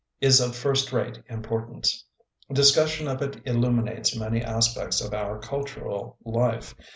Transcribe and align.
—is 0.29 0.41
of 0.41 0.55
first 0.55 0.91
rate 0.91 1.21
importance. 1.27 2.03
Discussion 2.51 3.07
of 3.07 3.21
it 3.21 3.39
illuminates 3.45 4.15
many 4.17 4.41
aspects 4.43 4.99
of 4.99 5.13
our 5.13 5.37
cultural 5.37 6.17
life. 6.25 6.73